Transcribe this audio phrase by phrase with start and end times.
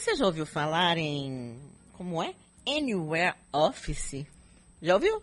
[0.00, 1.60] Você já ouviu falar em.
[1.92, 2.34] Como é?
[2.66, 4.24] Anywhere Office?
[4.80, 5.22] Já ouviu?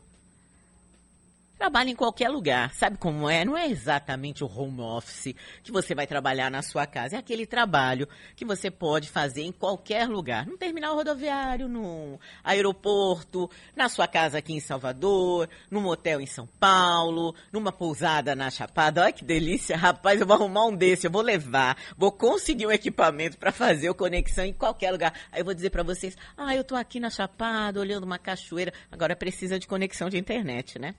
[1.57, 2.71] Trabalha em qualquer lugar.
[2.75, 3.43] Sabe como é?
[3.43, 5.33] Não é exatamente o home office
[5.63, 7.15] que você vai trabalhar na sua casa.
[7.15, 10.45] É aquele trabalho que você pode fazer em qualquer lugar.
[10.45, 16.47] Num terminal rodoviário, num aeroporto, na sua casa aqui em Salvador, num hotel em São
[16.59, 19.01] Paulo, numa pousada na Chapada.
[19.01, 20.21] Olha que delícia, rapaz.
[20.21, 21.75] Eu vou arrumar um desse, eu vou levar.
[21.97, 25.11] Vou conseguir um equipamento para fazer o conexão em qualquer lugar.
[25.31, 28.71] Aí eu vou dizer para vocês: ah, eu tô aqui na Chapada, olhando uma cachoeira.
[28.91, 30.93] Agora precisa de conexão de internet, né?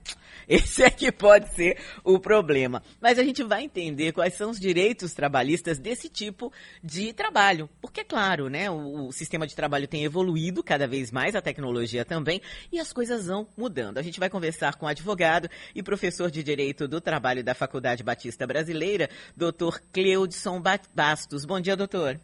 [0.59, 2.81] Esse é que pode ser o problema.
[2.99, 6.51] Mas a gente vai entender quais são os direitos trabalhistas desse tipo
[6.83, 7.69] de trabalho.
[7.79, 12.03] Porque, claro, né, o, o sistema de trabalho tem evoluído cada vez mais, a tecnologia
[12.03, 13.99] também, e as coisas vão mudando.
[13.99, 18.47] A gente vai conversar com advogado e professor de Direito do Trabalho da Faculdade Batista
[18.47, 19.07] Brasileira,
[19.37, 20.59] doutor Cleudson
[20.95, 21.45] Bastos.
[21.45, 22.19] Bom dia, doutor.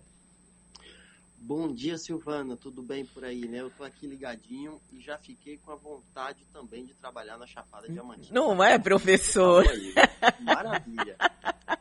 [1.48, 2.58] Bom dia, Silvana.
[2.58, 3.62] Tudo bem por aí, né?
[3.62, 7.88] Eu tô aqui ligadinho e já fiquei com a vontade também de trabalhar na Chapada
[7.88, 8.34] Diamantina.
[8.34, 9.64] Não é, professor?
[10.42, 11.16] Maravilha.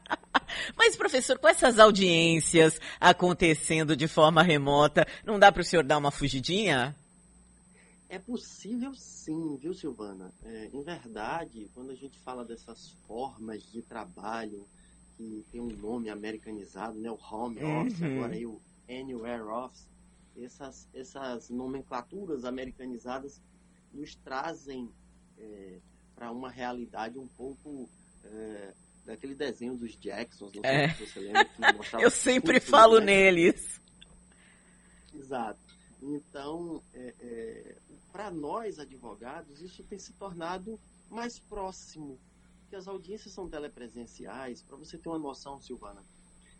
[0.76, 5.96] Mas, professor, com essas audiências acontecendo de forma remota, não dá para o senhor dar
[5.96, 6.94] uma fugidinha?
[8.06, 10.30] É possível sim, viu, Silvana?
[10.44, 14.68] É, em verdade, quando a gente fala dessas formas de trabalho
[15.16, 17.10] que tem um nome americanizado, né?
[17.10, 18.18] O home office, uhum.
[18.18, 19.88] agora aí o Anywhere Office,
[20.36, 23.40] essas, essas nomenclaturas americanizadas
[23.92, 24.92] nos trazem
[25.38, 25.80] é,
[26.14, 27.88] para uma realidade um pouco
[28.24, 30.88] é, daquele desenho dos Jacksons, não sei é.
[30.94, 31.48] se você lembra.
[32.00, 33.06] Eu sempre falo né?
[33.06, 33.80] neles.
[35.12, 35.60] Exato.
[36.02, 37.76] Então, é, é
[38.14, 40.78] para nós advogados, isso tem se tornado
[41.10, 42.16] mais próximo,
[42.68, 44.62] que as audiências são telepresenciais.
[44.62, 46.04] Para você ter uma noção, Silvana,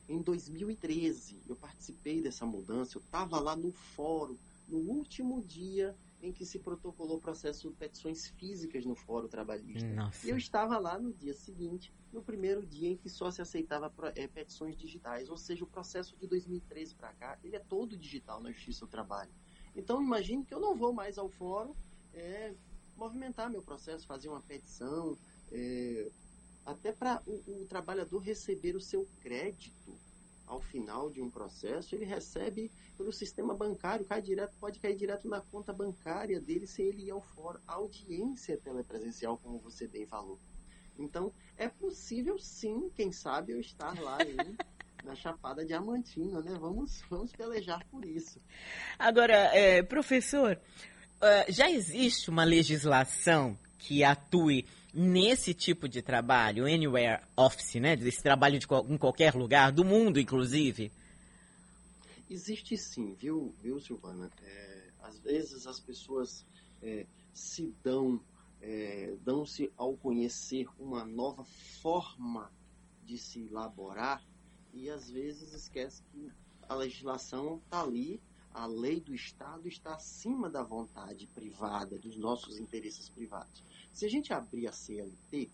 [0.09, 4.37] em 2013, eu participei dessa mudança, eu estava lá no fórum,
[4.69, 9.87] no último dia em que se protocolou o processo de petições físicas no Fórum Trabalhista.
[9.89, 10.27] Nossa.
[10.27, 13.93] E eu estava lá no dia seguinte, no primeiro dia em que só se aceitava
[14.15, 18.43] é, petições digitais, ou seja, o processo de 2013 para cá, ele é todo digital
[18.43, 19.31] na Justiça do Trabalho.
[19.77, 21.75] Então, imagine que eu não vou mais ao fórum
[22.15, 22.55] é,
[22.97, 25.19] movimentar meu processo, fazer uma petição,
[25.53, 26.11] é,
[26.65, 29.84] até para o, o, trabalhador receber o seu crédito
[30.55, 35.29] ao final de um processo, ele recebe pelo sistema bancário, cai direto, pode cair direto
[35.29, 37.59] na conta bancária dele sem ele ir ao fórum.
[37.67, 40.39] A audiência é telepresencial, como você bem falou.
[40.99, 44.19] Então, é possível sim, quem sabe, eu estar lá
[45.05, 46.57] na Chapada Diamantina, né?
[46.59, 48.41] Vamos, vamos pelejar por isso.
[48.97, 50.59] Agora, é, professor,
[51.17, 54.65] uh, já existe uma legislação que atue
[54.95, 57.97] nesse tipo de trabalho, anywhere office, né?
[57.97, 60.93] Desse trabalho de, em qualquer lugar, do mundo, inclusive?
[62.31, 64.31] Existe sim, viu, viu Silvana?
[64.43, 66.47] É, às vezes as pessoas
[66.81, 68.21] é, se dão,
[68.63, 71.45] é, dão-se ao conhecer uma nova
[71.83, 72.51] forma
[73.05, 74.25] de se elaborar
[74.73, 76.31] e às vezes esquece que
[76.69, 78.21] a legislação está ali,
[78.53, 83.63] a lei do Estado está acima da vontade privada, dos nossos interesses privados.
[83.95, 85.49] Se a gente abrir a CLT,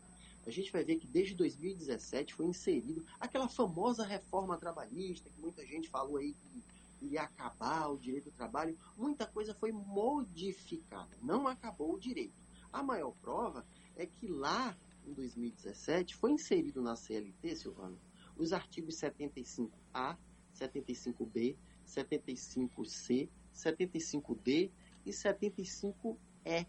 [0.46, 5.64] a gente vai ver que desde 2017 foi inserido aquela famosa reforma trabalhista que muita
[5.66, 6.64] gente falou aí que
[7.04, 8.78] iria acabar o direito do trabalho.
[8.96, 12.32] Muita coisa foi modificada, não acabou o direito.
[12.72, 14.74] A maior prova é que lá
[15.06, 18.00] em 2017 foi inserido na CLT, Silvano,
[18.38, 20.16] os artigos 75A,
[20.58, 24.70] 75B, 75C, 75D
[25.04, 26.66] e 75E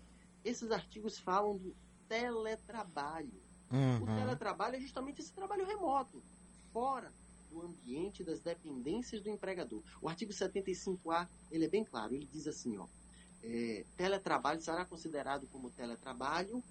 [0.51, 1.75] esses artigos falam do
[2.07, 3.41] teletrabalho.
[3.71, 4.03] Uhum.
[4.03, 6.21] O teletrabalho é justamente esse trabalho remoto,
[6.71, 7.11] fora
[7.49, 9.81] do ambiente das dependências do empregador.
[10.01, 12.85] O artigo 75A, ele é bem claro, ele diz assim, ó,
[13.43, 16.63] é, teletrabalho será considerado como teletrabalho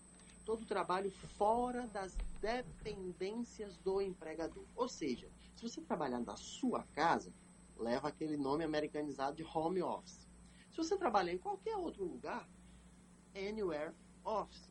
[0.44, 4.64] todo trabalho fora das dependências do empregador.
[4.74, 7.32] Ou seja, se você trabalhar na sua casa,
[7.78, 10.26] leva aquele nome americanizado de home office.
[10.70, 12.48] Se você trabalhar em qualquer outro lugar,
[13.34, 13.92] Anywhere
[14.24, 14.68] Office.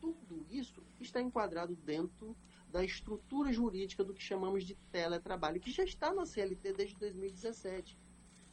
[0.00, 2.36] Tudo isso está enquadrado dentro
[2.70, 7.98] da estrutura jurídica do que chamamos de teletrabalho, que já está na CLT desde 2017.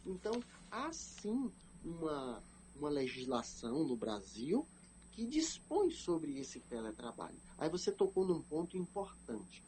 [0.05, 1.51] Então, há sim
[1.83, 2.43] uma,
[2.75, 4.67] uma legislação no Brasil
[5.11, 7.37] que dispõe sobre esse teletrabalho.
[7.57, 9.63] Aí você tocou num ponto importante.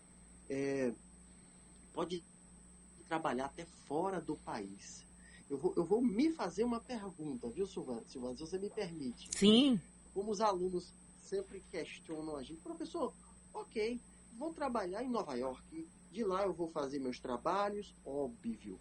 [0.50, 0.94] É,
[1.94, 2.24] pode
[3.08, 5.06] trabalhar até fora do país.
[5.52, 8.02] Eu vou, eu vou me fazer uma pergunta, viu, Silvana?
[8.06, 9.30] Silvana, se você me permite.
[9.38, 9.82] Sim.
[10.14, 13.14] Como os alunos sempre questionam a gente, professor,
[13.54, 14.00] ok,
[14.38, 18.80] vou trabalhar em Nova York, de lá eu vou fazer meus trabalhos, óbvio.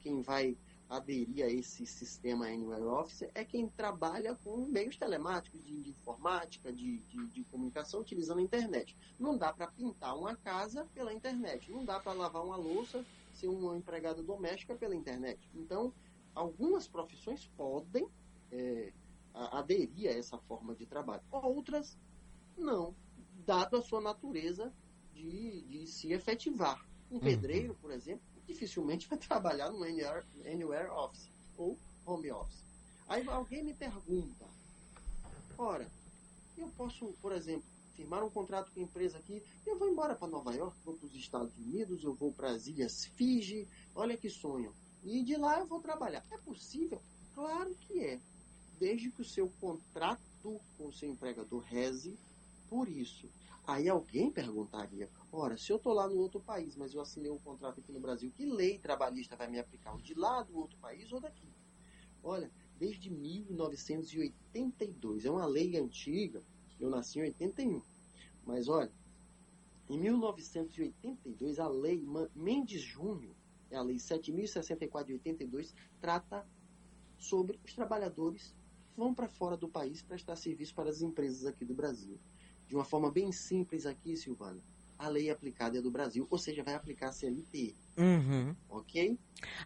[0.00, 5.80] quem vai aderir a esse sistema Anywhere Office é quem trabalha com meios telemáticos, de,
[5.80, 8.96] de informática, de, de, de, comunicação, utilizando a internet.
[9.16, 13.48] Não dá para pintar uma casa pela internet, não dá para lavar uma louça, ser
[13.48, 15.50] uma empregada doméstica pela internet.
[15.54, 15.92] Então,
[16.34, 18.08] algumas profissões podem
[18.50, 18.92] é,
[19.34, 21.98] aderir a essa forma de trabalho, outras
[22.56, 22.94] não,
[23.44, 24.72] dado a sua natureza
[25.12, 26.86] de, de se efetivar.
[27.10, 27.20] Um uhum.
[27.20, 32.64] pedreiro, por exemplo, dificilmente vai trabalhar no Anywhere, Anywhere Office ou Home Office.
[33.08, 34.46] Aí alguém me pergunta,
[35.58, 35.90] ora,
[36.56, 40.28] eu posso, por exemplo, firmar um contrato com a empresa aqui, eu vou embora para
[40.28, 44.28] Nova York, vou para os Estados Unidos, eu vou para as Ilhas Fiji, olha que
[44.28, 44.74] sonho.
[45.02, 46.24] E de lá eu vou trabalhar.
[46.30, 47.02] É possível?
[47.34, 48.20] Claro que é.
[48.78, 52.18] Desde que o seu contrato com o seu empregador reze
[52.68, 53.28] por isso.
[53.66, 57.38] Aí alguém perguntaria: ora, se eu estou lá no outro país, mas eu assinei um
[57.38, 59.96] contrato aqui no Brasil, que lei trabalhista vai me aplicar?
[59.98, 61.48] De lá do outro país ou daqui?
[62.22, 66.42] Olha, desde 1982, é uma lei antiga,
[66.84, 67.82] eu nasci em 81.
[68.44, 68.92] Mas olha,
[69.88, 73.34] em 1982, a lei Mendes Júnior,
[73.70, 76.46] é a lei 7064 de 82, trata
[77.18, 78.54] sobre os trabalhadores
[78.92, 82.18] que vão para fora do país prestar serviço para as empresas aqui do Brasil
[82.72, 84.58] de uma forma bem simples aqui, Silvana,
[84.98, 87.74] a lei aplicada é do Brasil, ou seja, vai aplicar a CLT.
[87.98, 88.56] Uhum.
[88.66, 89.18] Ok?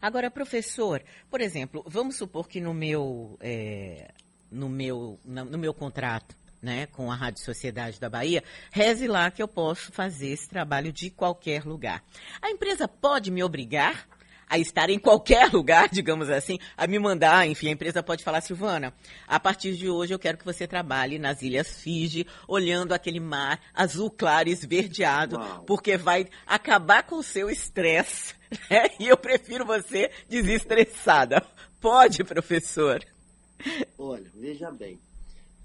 [0.03, 4.13] Agora, professor, por exemplo, vamos supor que no meu, é,
[4.51, 9.43] no meu, no meu contrato, né, com a Rádio Sociedade da Bahia, reze lá que
[9.43, 12.03] eu posso fazer esse trabalho de qualquer lugar.
[12.41, 14.07] A empresa pode me obrigar
[14.49, 18.41] a estar em qualquer lugar, digamos assim, a me mandar, enfim, a empresa pode falar,
[18.41, 18.95] Silvana,
[19.27, 23.61] a partir de hoje eu quero que você trabalhe nas Ilhas Fiji, olhando aquele mar
[23.75, 25.65] azul claro, esverdeado, Uau.
[25.65, 28.35] porque vai acabar com o seu estresse,
[28.71, 28.89] né?
[29.01, 31.45] E eu prefiro você desestressada.
[31.81, 33.05] Pode, professor?
[33.99, 34.99] Olha, veja bem,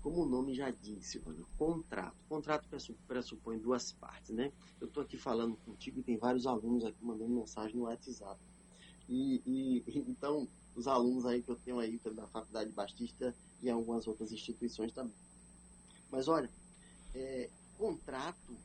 [0.02, 2.16] como o nome já disse, Silvana, contrato.
[2.28, 2.68] Contrato
[3.08, 4.52] pressupõe duas partes, né?
[4.80, 8.40] Eu estou aqui falando contigo e tem vários alunos aqui mandando mensagem no WhatsApp.
[9.08, 14.08] E, e, então, os alunos aí que eu tenho aí da Faculdade Batista e algumas
[14.08, 15.16] outras instituições também.
[16.10, 16.50] Mas olha,
[17.14, 18.58] é, contrato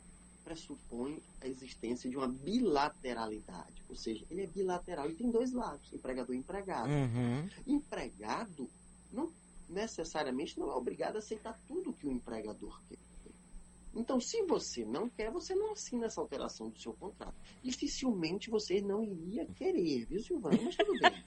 [0.42, 5.92] pressupõe a existência de uma bilateralidade, ou seja, ele é bilateral e tem dois lados,
[5.92, 6.88] empregador e empregado.
[6.88, 7.48] Uhum.
[7.66, 8.70] Empregado
[9.68, 12.98] necessariamente não é obrigado a aceitar tudo que o empregador quer.
[13.96, 17.34] Então, se você não quer, você não assina essa alteração do seu contrato.
[17.62, 20.58] Dificilmente você não iria querer, viu, Silvana?
[20.62, 21.24] Mas tudo bem.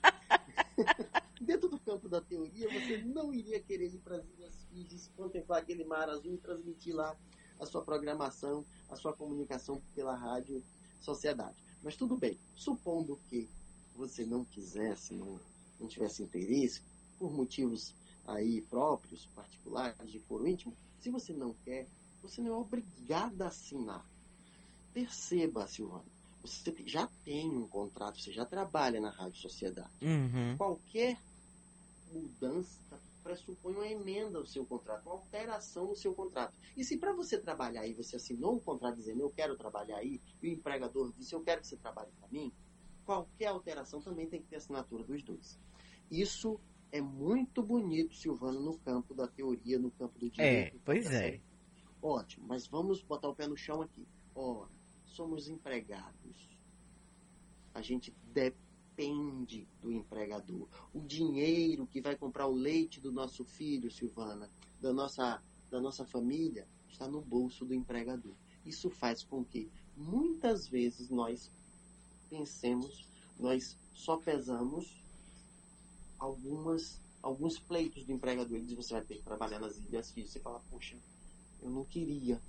[1.41, 5.61] Dentro do campo da teoria, você não iria querer ir para as Ilhas Fiji, contemplar
[5.61, 7.17] aquele mar azul e transmitir lá
[7.59, 10.63] a sua programação, a sua comunicação pela rádio
[11.01, 11.57] sociedade.
[11.81, 13.49] Mas tudo bem, supondo que
[13.95, 15.39] você não quisesse, não,
[15.79, 16.83] não tivesse interesse,
[17.17, 21.87] por motivos aí próprios, particulares, de foro íntimo, se você não quer,
[22.21, 24.05] você não é obrigado a assinar.
[24.93, 26.05] Perceba, Silvana,
[26.41, 29.89] você já tem um contrato, você já trabalha na Rádio Sociedade.
[30.01, 30.57] Uhum.
[30.57, 31.17] Qualquer
[32.11, 36.53] mudança pressupõe uma emenda ao seu contrato, uma alteração no seu contrato.
[36.75, 40.19] E se para você trabalhar aí, você assinou um contrato dizendo eu quero trabalhar aí,
[40.41, 42.51] e o empregador disse eu quero que você trabalhe para mim,
[43.05, 45.59] qualquer alteração também tem que ter assinatura dos dois.
[46.09, 46.59] Isso
[46.91, 50.75] é muito bonito, Silvano, no campo da teoria, no campo do direito.
[50.75, 51.39] É, pois é.
[52.01, 54.07] Ótimo, mas vamos botar o pé no chão aqui.
[54.33, 54.69] Ora,
[55.05, 56.57] somos empregados.
[57.73, 60.67] A gente depende do empregador.
[60.93, 64.49] O dinheiro que vai comprar o leite do nosso filho, Silvana,
[64.81, 68.33] da nossa, da nossa família, está no bolso do empregador.
[68.65, 71.51] Isso faz com que muitas vezes nós
[72.29, 74.98] pensemos, nós só pesamos
[76.19, 78.57] algumas, alguns pleitos do empregador.
[78.57, 80.31] Ele diz: você vai ter que trabalhar nas ilhas filhas.
[80.31, 80.97] Você fala, poxa,
[81.61, 82.41] eu não queria,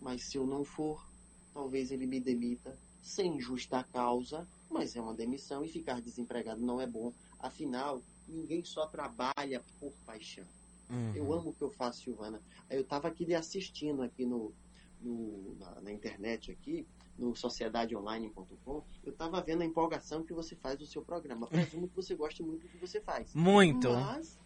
[0.00, 1.06] mas se eu não for,
[1.52, 6.80] talvez ele me demita sem justa causa, mas é uma demissão e ficar desempregado não
[6.80, 7.12] é bom.
[7.38, 10.46] Afinal, ninguém só trabalha por paixão.
[10.90, 11.14] Uhum.
[11.14, 12.40] Eu amo o que eu faço, Silvana.
[12.68, 14.52] Eu estava aqui assistindo aqui no,
[15.00, 16.86] no na, na, internet aqui,
[17.18, 21.46] no sociedadeonline.com, eu estava vendo a empolgação que você faz do seu programa.
[21.48, 23.34] Presumo que você goste muito do que você faz.
[23.34, 23.90] Muito.
[23.90, 24.38] Mas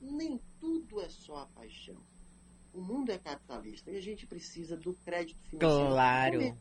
[0.00, 1.96] nem tudo é só a paixão.
[2.72, 6.58] O mundo é capitalista e a gente precisa do crédito financeiro claro.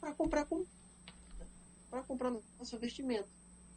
[0.00, 0.48] para comprar
[1.90, 3.28] para comprar nosso vestimento.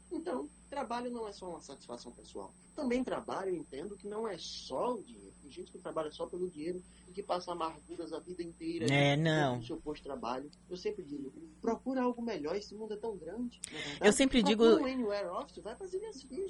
[0.10, 2.54] Então, trabalho não é só uma satisfação pessoal.
[2.74, 5.35] Também trabalho, eu entendo que não é só o dinheiro.
[5.46, 9.16] Tem gente que trabalha só pelo dinheiro e que passa amarguras a vida inteira É,
[9.16, 9.58] não.
[9.58, 10.50] no seu posto de trabalho.
[10.68, 13.60] Eu sempre digo, procura algo melhor, esse mundo é tão grande.
[14.02, 14.08] é?
[14.08, 16.02] Eu sempre digo- um office, vai fazer.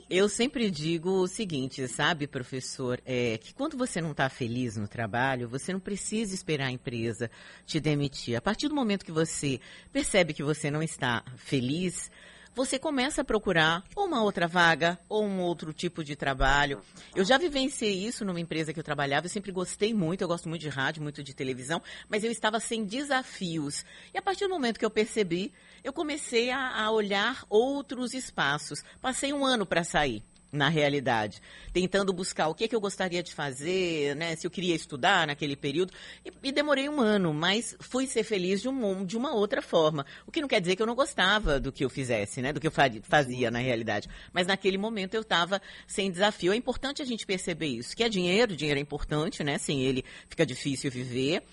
[0.09, 4.87] Eu sempre digo o seguinte, sabe, professor, é que quando você não está feliz no
[4.87, 7.29] trabalho, você não precisa esperar a empresa
[7.65, 8.37] te demitir.
[8.37, 9.59] A partir do momento que você
[9.91, 12.09] percebe que você não está feliz,
[12.55, 16.81] você começa a procurar uma outra vaga ou um outro tipo de trabalho.
[17.13, 20.47] Eu já vivenciei isso numa empresa que eu trabalhava, eu sempre gostei muito, eu gosto
[20.47, 23.83] muito de rádio, muito de televisão, mas eu estava sem desafios.
[24.13, 25.51] E a partir do momento que eu percebi,
[25.83, 28.83] eu comecei a, a olhar outros espaços.
[29.01, 30.24] Passei um ano para sair.
[30.55, 31.41] Na realidade,
[31.74, 34.38] tentando buscar o que, que eu gostaria de fazer, né?
[34.38, 35.91] Se eu queria estudar naquele período,
[36.25, 40.05] e, e demorei um ano, mas fui ser feliz de, um, de uma outra forma.
[40.25, 42.53] O que não quer dizer que eu não gostava do que eu fizesse, né?
[42.53, 42.71] Do que eu
[43.03, 44.07] fazia na realidade.
[44.31, 46.53] Mas naquele momento eu estava sem desafio.
[46.53, 49.57] É importante a gente perceber isso, que é dinheiro, dinheiro é importante, né?
[49.57, 51.43] Sem ele fica difícil viver.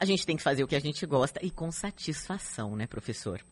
[0.00, 3.44] A gente tem que fazer o que a gente gosta e com satisfação, né, professor?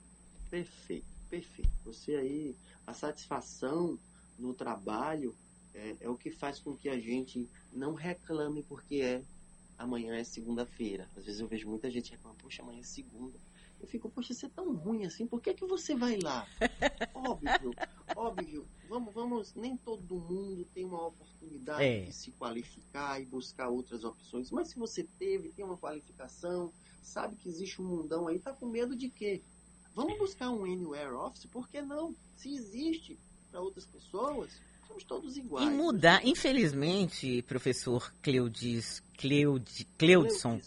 [0.51, 1.71] Perfeito, perfeito.
[1.85, 2.55] Você aí,
[2.87, 3.99] a satisfação
[4.39, 5.35] no trabalho
[5.75, 9.23] é, é o que faz com que a gente não reclame porque é
[9.77, 11.09] amanhã é segunda-feira.
[11.17, 13.39] Às vezes eu vejo muita gente reclamando, poxa, amanhã é segunda.
[13.81, 16.47] Eu fico, poxa, você é tão ruim assim, por que, que você vai lá?
[17.13, 17.75] óbvio,
[18.17, 18.69] óbvio.
[18.89, 22.05] Vamos, vamos, nem todo mundo tem uma oportunidade É.
[22.05, 24.51] de se qualificar e buscar outras opções.
[24.51, 26.73] Mas se você teve, tem uma qualificação,
[27.03, 29.43] sabe que existe um mundão aí, tá com medo de quê?
[29.95, 31.47] Vamos buscar um Anywhere Office?
[31.47, 32.15] Por que não?
[32.37, 33.19] Se existe
[33.55, 34.51] para outras pessoas,
[34.89, 35.65] somos todos iguais.
[35.69, 39.65] E mudar, infelizmente, professor Cleudis, Cleud,
[39.97, 40.61] Cleudson,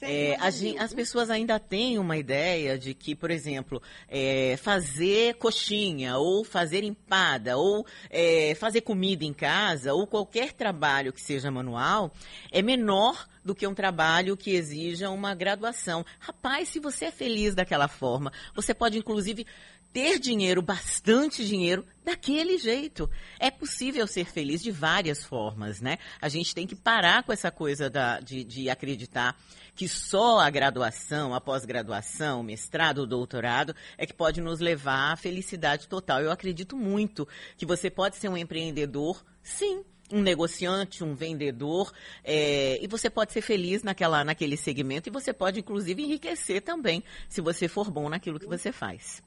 [0.00, 5.34] é, a gen- as pessoas ainda têm uma ideia de que, por exemplo, é, fazer
[5.34, 11.50] coxinha, ou fazer empada, ou é, fazer comida em casa, ou qualquer trabalho que seja
[11.50, 12.10] manual,
[12.50, 16.06] é menor do que um trabalho que exija uma graduação.
[16.18, 19.46] Rapaz, se você é feliz daquela forma, você pode, inclusive,
[19.92, 23.10] ter dinheiro, bastante dinheiro, daquele jeito.
[23.38, 25.98] É possível ser feliz de várias formas, né?
[26.20, 29.36] A gente tem que parar com essa coisa da- de, de acreditar
[29.74, 35.88] que só a graduação, a pós-graduação, mestrado, doutorado é que pode nos levar à felicidade
[35.88, 36.20] total.
[36.20, 39.84] Eu acredito muito que você pode ser um empreendedor, sim.
[40.12, 41.92] Um negociante, um vendedor,
[42.24, 47.04] é, e você pode ser feliz naquela, naquele segmento e você pode, inclusive, enriquecer também,
[47.28, 49.22] se você for bom naquilo que você faz.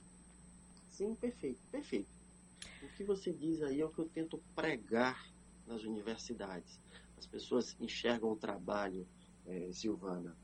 [0.94, 2.16] Sim, perfeito, perfeito.
[2.84, 5.28] O que você diz aí é o que eu tento pregar
[5.66, 6.80] nas universidades.
[7.18, 9.08] As pessoas enxergam o trabalho,
[9.48, 10.38] eh, Silvana,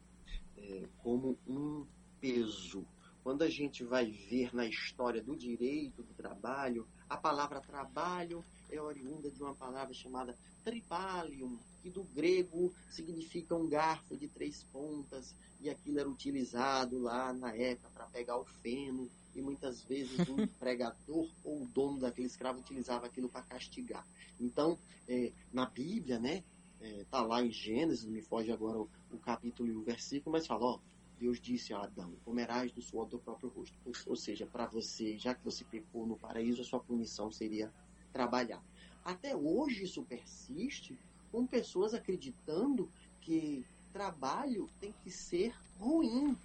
[0.58, 1.86] eh, como um
[2.20, 2.84] peso.
[3.22, 8.82] Quando a gente vai ver na história do direito do trabalho, a palavra trabalho é
[8.82, 15.36] oriunda de uma palavra chamada tripalium, que do grego significa um garfo de três pontas,
[15.62, 20.42] e aquilo era utilizado lá na época para pegar o feno, e muitas vezes o
[20.42, 24.06] empregador ou o dono daquele escravo utilizava aquilo para castigar.
[24.40, 26.44] Então, eh, na Bíblia, né,
[26.82, 30.66] está lá em Gênesis, me foge agora o, o capítulo e o versículo, mas fala,
[30.66, 30.80] ó,
[31.20, 33.78] Deus disse a Adão, comerás do suor do próprio rosto.
[34.08, 37.74] Ou seja, para você, já que você pecou no paraíso, a sua punição seria
[38.12, 38.64] trabalhar.
[39.04, 40.98] Até hoje isso persiste
[41.32, 46.38] com pessoas acreditando que trabalho tem que ser ruim.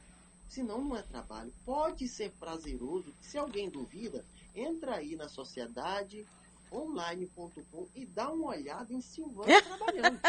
[0.48, 1.52] Senão não é trabalho.
[1.64, 3.12] Pode ser prazeroso.
[3.20, 6.26] Se alguém duvida, entra aí na sociedade
[6.72, 10.20] online.com e dá uma olhada em Silvana trabalhando.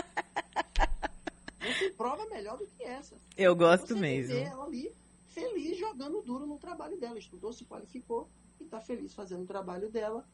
[1.60, 3.16] Não tem prova melhor do que essa.
[3.36, 4.34] Eu gosto Você mesmo.
[4.34, 4.92] vê ela ali
[5.28, 7.18] feliz jogando duro no trabalho dela.
[7.18, 10.26] Estudou, se qualificou e está feliz fazendo o trabalho dela.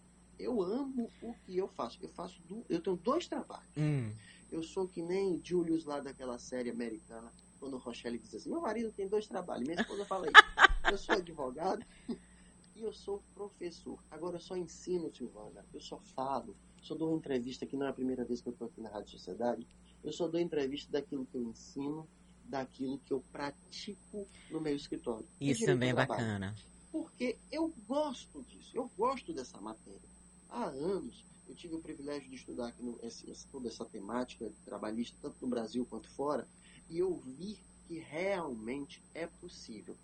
[0.41, 1.97] Eu amo o que eu faço.
[2.01, 3.67] Eu faço du- eu tenho dois trabalhos.
[3.77, 4.11] Hum.
[4.51, 8.59] Eu sou que nem Julius lá daquela série americana, quando o Rochelle diz assim, meu
[8.61, 9.67] marido tem dois trabalhos.
[9.67, 10.33] Minha esposa fala isso.
[10.91, 11.85] Eu sou advogado
[12.75, 13.97] e eu sou professor.
[14.09, 15.63] Agora eu só ensino, Silvana.
[15.73, 16.55] Eu só falo.
[16.81, 18.89] Só dou uma entrevista, que não é a primeira vez que eu estou aqui na
[18.89, 19.65] Rádio Sociedade.
[20.03, 22.09] Eu só dou entrevista daquilo que eu ensino,
[22.45, 25.25] daquilo que eu pratico no meu escritório.
[25.39, 26.55] Isso também é do bacana.
[26.91, 30.01] porque eu gosto disso, eu gosto dessa matéria.
[30.51, 35.17] Há anos eu tive o privilégio de estudar aqui no, esse- toda essa temática trabalhista,
[35.21, 36.47] tanto no Brasil quanto fora,
[36.89, 39.97] e eu vi que realmente é possível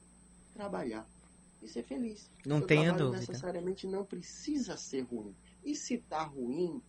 [0.53, 1.07] trabalhar
[1.61, 2.29] e ser feliz.
[2.45, 3.19] Não Seu tenha dúvida.
[3.19, 5.35] necessariamente não precisa ser ruim.
[5.63, 6.81] E se está ruim,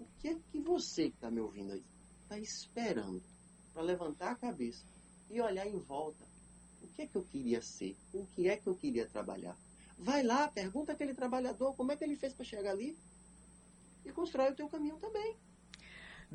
[0.00, 1.84] o que é que você que está me ouvindo aí
[2.22, 3.22] está esperando
[3.72, 4.84] para levantar a cabeça
[5.30, 6.24] e olhar em volta?
[6.82, 7.96] O que é que eu queria ser?
[8.12, 9.56] O que é que eu queria trabalhar?
[9.98, 12.96] Vai lá, pergunta aquele trabalhador como é que ele fez para chegar ali
[14.04, 15.36] e constrói o teu caminho também.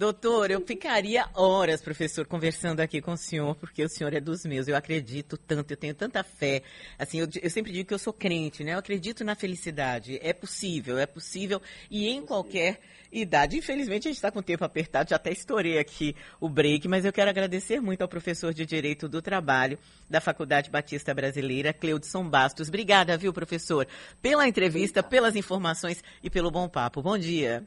[0.02, 4.44] Doutor, eu ficaria horas, professor, conversando aqui com o senhor, porque o senhor é dos
[4.44, 4.68] meus.
[4.68, 6.64] Eu acredito tanto, eu tenho tanta fé.
[6.98, 8.74] Assim, eu, eu sempre digo que eu sou crente, né?
[8.74, 10.18] Eu acredito na felicidade.
[10.24, 11.62] É possível, é possível.
[11.88, 12.80] E em qualquer
[13.12, 13.56] idade.
[13.56, 17.06] Infelizmente, a gente está com o tempo apertado, já até estourei aqui o break, mas
[17.06, 19.78] eu quero agradecer muito ao professor de Direito do Trabalho
[20.10, 22.70] da Faculdade Batista Brasileira, Cleudson Bastos.
[22.70, 23.88] Obrigada, viu, professor,
[24.20, 27.04] pela entrevista, pelas informações e pelo bom papo.
[27.04, 27.64] Bom dia.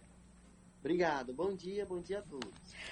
[0.85, 1.33] Obrigado.
[1.33, 2.75] Bom dia, bom dia a todos.